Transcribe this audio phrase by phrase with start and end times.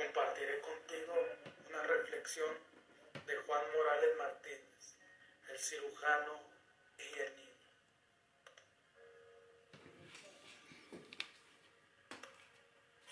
[0.00, 1.14] compartiré contigo
[1.68, 2.56] una reflexión
[3.26, 4.96] de Juan Morales Martínez,
[5.50, 6.40] el cirujano
[6.98, 7.50] y el niño.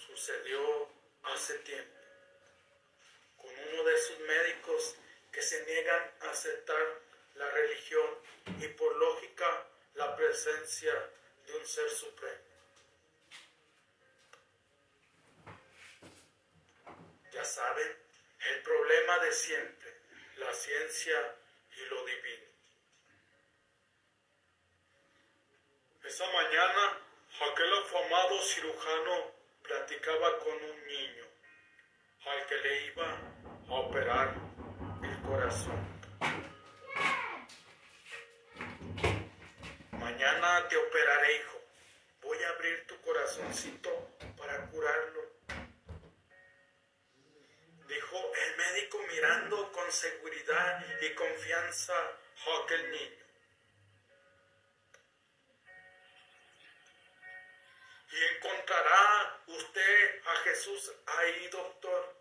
[0.06, 0.88] Sucedió
[1.24, 1.98] hace tiempo
[3.36, 4.96] con uno de sus médicos
[5.30, 7.00] que se niegan a aceptar
[7.34, 8.18] la religión
[8.60, 10.94] y por lógica la presencia
[11.46, 12.48] de un ser supremo.
[17.38, 17.96] Ya saben,
[18.50, 19.94] el problema de siempre,
[20.38, 21.36] la ciencia
[21.76, 22.46] y lo divino.
[26.18, 26.98] Esa mañana,
[27.48, 29.32] aquel afamado cirujano
[29.62, 31.24] platicaba con un niño
[32.26, 33.06] al que le iba
[33.68, 34.34] a operar
[35.00, 35.78] el corazón.
[39.92, 41.60] Mañana te operaré, hijo.
[42.22, 45.22] Voy a abrir tu corazoncito para curarlo.
[47.86, 53.27] Dijo el médico mirando con seguridad y confianza a aquel niño.
[58.10, 62.16] ¿Y encontrará usted a Jesús ahí, doctor?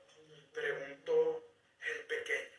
[0.54, 1.44] Preguntó
[1.82, 2.58] el pequeño.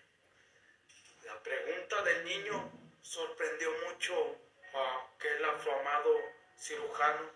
[1.24, 4.36] La pregunta del niño sorprendió mucho
[4.74, 6.14] a aquel afamado
[6.56, 7.30] cirujano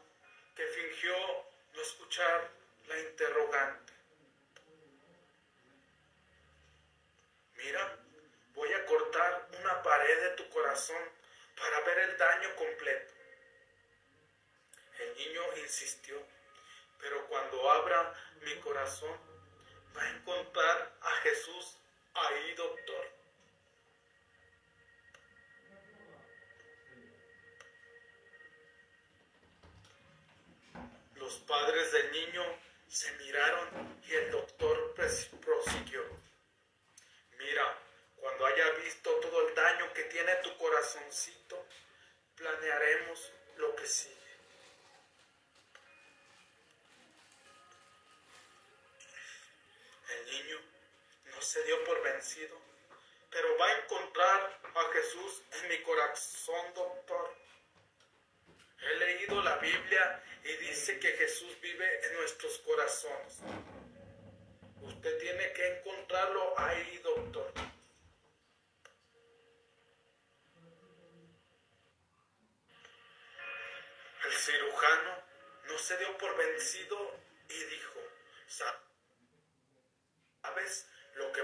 [0.57, 1.15] que fingió
[1.75, 2.51] no escuchar
[2.87, 3.93] la interrogante.
[7.57, 7.99] Mira,
[8.55, 11.03] voy a cortar una pared de tu corazón
[11.57, 13.12] para ver el daño completo.
[15.63, 16.17] Insistió,
[16.99, 19.17] pero cuando abra mi corazón
[19.97, 21.77] va a encontrar a Jesús
[22.15, 23.13] ahí, doctor.
[31.15, 32.43] Los padres del niño
[32.89, 36.03] se miraron y el doctor prosiguió.
[37.39, 37.79] Mira,
[38.17, 41.42] cuando haya visto todo el daño que tiene tu corazoncito,
[51.53, 52.57] se dio por vencido,
[53.31, 57.37] pero va a encontrar a Jesús en mi corazón, doctor.
[58.81, 63.41] He leído la Biblia y dice que Jesús vive en nuestros corazones.
[64.81, 67.53] Usted tiene que encontrarlo ahí, doctor.
[74.25, 75.23] El cirujano
[75.65, 77.15] no se dio por vencido
[77.51, 78.01] y dijo,
[78.47, 78.92] ¿sabes lo que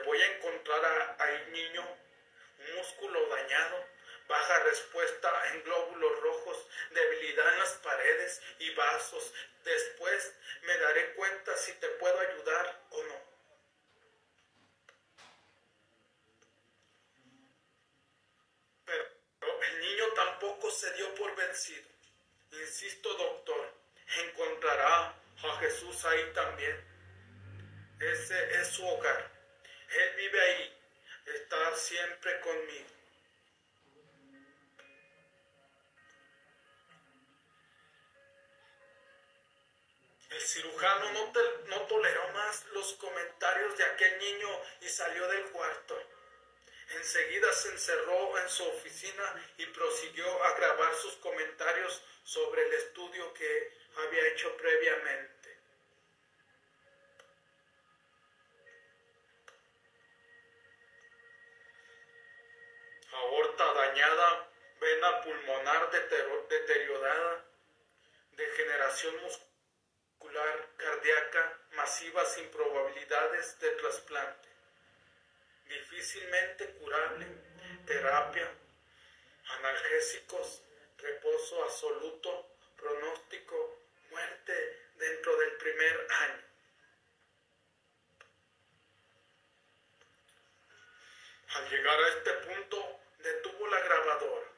[0.09, 1.87] voy a encontrar ahí, niño?
[2.75, 3.85] Músculo dañado
[4.29, 9.33] baja respuesta en glóbulos rojos, debilidad en las paredes y vasos.
[9.65, 13.23] Después me daré cuenta si te puedo ayudar o no.
[18.85, 21.89] Pero el niño tampoco se dio por vencido.
[22.53, 23.75] Insisto, doctor,
[24.25, 26.85] encontrará a Jesús ahí también.
[28.01, 29.38] Ese es su hogar.
[29.91, 30.75] Él vive ahí.
[31.27, 32.99] Está siempre conmigo.
[40.31, 41.33] El cirujano
[41.67, 45.99] no, toleró más los comentarios de aquel niño y salió del cuarto.
[46.91, 53.33] Enseguida se encerró en su oficina y prosiguió a grabar sus comentarios sobre el estudio
[53.33, 55.38] que había hecho previamente.
[64.81, 67.45] Vena pulmonar deteriorada,
[68.33, 74.49] degeneración muscular cardíaca masiva sin probabilidades de trasplante,
[75.69, 77.27] difícilmente curable,
[77.87, 78.49] terapia,
[79.59, 80.63] analgésicos,
[80.99, 83.79] reposo absoluto, pronóstico,
[84.11, 86.45] muerte dentro del primer año.
[91.49, 92.98] Al llegar a este punto,
[93.33, 94.49] detuvo la grabadora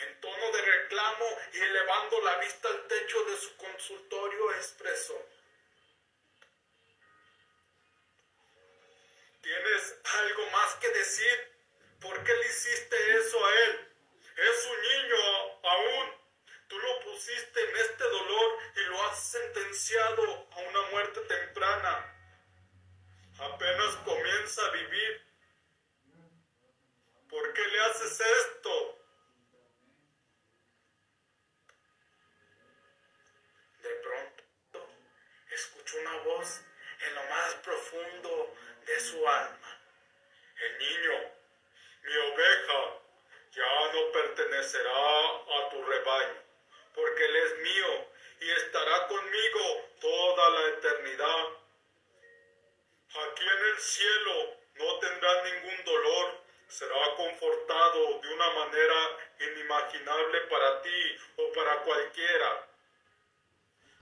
[0.00, 5.20] en tono de reclamo y elevando la vista al techo de su consultorio, expresó,
[9.42, 11.58] ¿tienes algo más que decir?
[12.00, 13.88] ¿Por qué le hiciste eso a él?
[14.36, 15.16] Es un niño
[15.64, 16.18] aún.
[16.68, 22.14] Tú lo pusiste en este dolor y lo has sentenciado a una muerte temprana.
[23.40, 25.26] Apenas comienza a vivir.
[27.58, 28.98] ¿Por qué le haces esto?
[33.82, 34.88] De pronto
[35.50, 36.60] escuchó una voz
[37.00, 38.54] en lo más profundo
[38.86, 39.80] de su alma.
[40.60, 41.32] El niño,
[42.04, 43.00] mi oveja,
[43.50, 46.42] ya no pertenecerá a tu rebaño,
[46.94, 48.08] porque él es mío
[48.40, 51.46] y estará conmigo toda la eternidad.
[53.08, 60.82] Aquí en el cielo no tendrá ningún dolor, será confortado de una manera inimaginable para
[60.82, 62.68] ti o para cualquiera.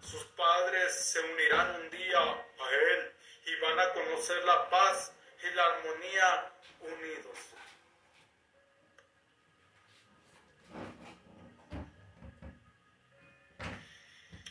[0.01, 3.13] Sus padres se unirán un día a él
[3.47, 7.39] y van a conocer la paz y la armonía unidos.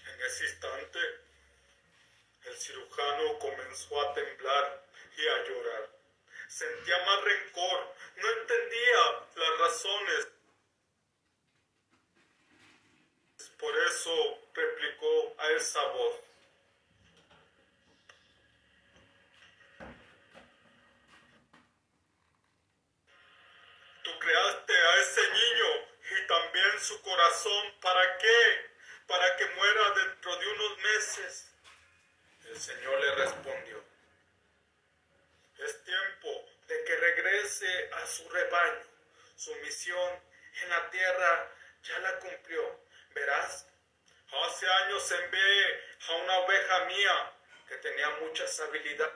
[0.08, 1.00] En ese instante,
[2.46, 4.86] el cirujano comenzó a temblar
[5.18, 5.90] y a llorar.
[6.48, 7.95] Sentía más rencor,
[8.26, 10.28] no entendía las razones.
[13.60, 16.20] Por eso replicó a esa voz.
[24.04, 27.74] Tú creaste a ese niño y también su corazón.
[27.82, 28.72] ¿Para qué?
[29.08, 31.52] Para que muera dentro de unos meses.
[32.46, 33.84] El Señor le respondió.
[35.58, 36.84] Es tiempo de
[37.92, 38.86] a su rebaño.
[39.36, 40.24] Su misión
[40.62, 41.52] en la tierra
[41.84, 42.80] ya la cumplió.
[43.14, 43.68] Verás,
[44.32, 47.34] hace años envié a una oveja mía
[47.68, 49.14] que tenía muchas habilidades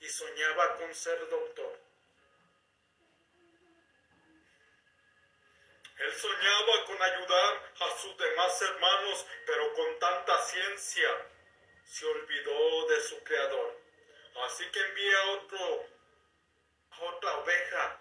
[0.00, 1.80] y soñaba con ser doctor.
[5.98, 11.28] Él soñaba con ayudar a sus demás hermanos, pero con tanta ciencia
[11.84, 13.80] se olvidó de su creador.
[14.46, 15.93] Así que envía a otro,
[17.04, 18.00] otra oveja,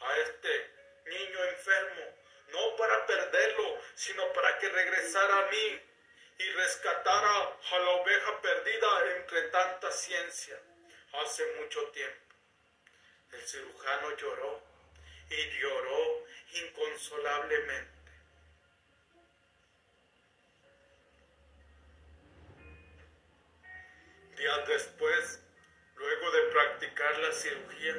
[0.00, 0.70] a este
[1.06, 2.02] niño enfermo,
[2.48, 5.80] no para perderlo, sino para que regresara a mí
[6.38, 10.60] y rescatara a la oveja perdida entre tanta ciencia
[11.12, 12.34] hace mucho tiempo.
[13.32, 14.62] El cirujano lloró
[15.30, 17.96] y lloró inconsolablemente.
[24.36, 25.40] Días después,
[25.96, 27.96] luego de practicar la cirugía,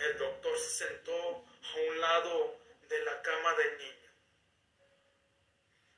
[0.00, 2.58] el doctor se sentó a un lado
[2.88, 4.10] de la cama del niño,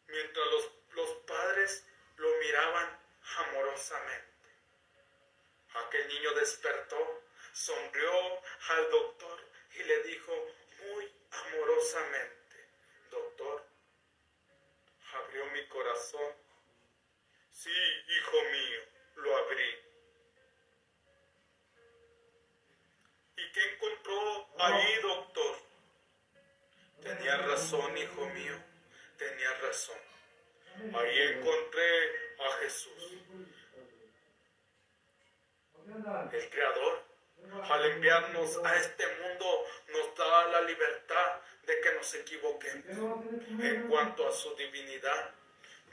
[0.08, 2.99] mientras los, los padres lo miraban
[3.37, 4.32] amorosamente.
[5.75, 7.22] Aquel niño despertó,
[7.52, 9.40] sonrió al doctor
[9.75, 10.32] y le dijo
[10.81, 12.69] muy amorosamente,
[13.10, 13.64] doctor,
[15.14, 16.34] abrió mi corazón.
[17.50, 18.81] Sí, hijo mío,
[19.16, 19.81] lo abrí.
[24.02, 25.56] ¿Y qué encontró ahí, doctor?
[27.02, 28.54] Tenía razón, hijo mío,
[29.16, 29.99] tenía razón.
[30.94, 33.19] Ahí encontré a Jesús,
[36.32, 37.02] el Creador.
[37.70, 43.25] Al enviarnos a este mundo nos da la libertad de que nos equivoquemos
[43.60, 45.34] en cuanto a su divinidad.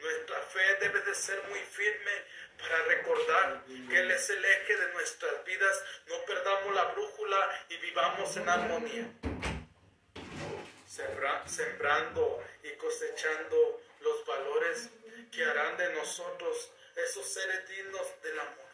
[0.01, 2.11] Nuestra fe debe de ser muy firme
[2.57, 5.83] para recordar que Él es el eje de nuestras vidas.
[6.07, 9.07] No perdamos la brújula y vivamos en armonía.
[11.45, 14.89] sembrando y cosechando los valores
[15.31, 18.69] que harán de nosotros esos seres dignos del amor.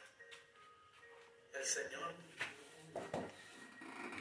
[1.54, 2.14] El Señor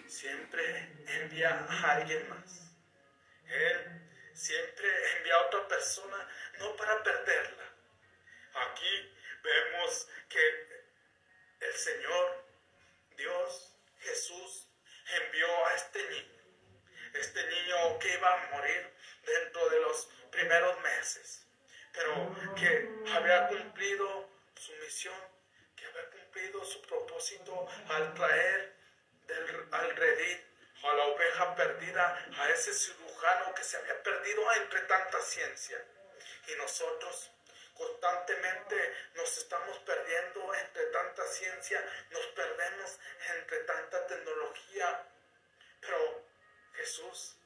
[0.07, 2.73] siempre envía a alguien más.
[3.47, 4.04] Él
[4.35, 7.65] siempre envía a otra persona, no para perderla.
[8.55, 9.13] Aquí
[9.43, 10.85] vemos que
[11.61, 12.45] el Señor,
[13.17, 14.69] Dios, Jesús,
[15.23, 16.35] envió a este niño.
[17.15, 18.93] Este niño que iba a morir
[19.25, 21.47] dentro de los primeros meses,
[21.93, 25.15] pero que había cumplido su misión,
[25.77, 28.75] que había cumplido su propósito al traer
[29.71, 30.45] al redil
[30.83, 32.75] a la oveja perdida, a ese
[33.55, 35.83] que se había perdido entre tanta ciencia.
[36.47, 37.31] Y nosotros
[37.75, 42.99] constantemente nos estamos perdiendo entre tanta ciencia, nos perdemos
[43.37, 45.09] entre tanta tecnología.
[45.81, 46.23] Pero
[46.75, 47.37] Jesús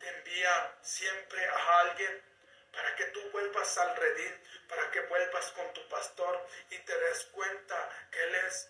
[0.00, 2.24] te envía siempre a alguien
[2.72, 7.24] para que tú vuelvas al redil, para que vuelvas con tu pastor y te des
[7.26, 8.68] cuenta que Él es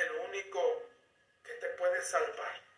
[0.00, 0.90] el único
[1.44, 2.71] que te puede salvar.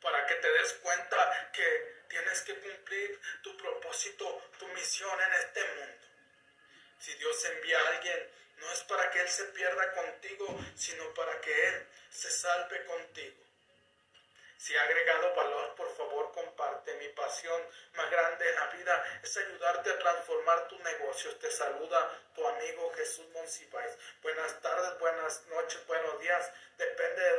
[0.00, 5.64] Para que te des cuenta que tienes que cumplir tu propósito, tu misión en este
[5.64, 6.06] mundo.
[6.98, 11.40] Si Dios envía a alguien, no es para que Él se pierda contigo, sino para
[11.40, 13.36] que Él se salve contigo.
[14.56, 16.94] Si ha agregado valor, por favor comparte.
[16.94, 17.62] Mi pasión
[17.94, 21.38] más grande en la vida es ayudarte a transformar tus negocios.
[21.38, 22.92] Te saluda tu amigo
[23.32, 23.96] Monsiváis.
[24.20, 26.52] Buenas tardes, buenas noches, buenos días.
[26.76, 27.38] Depende de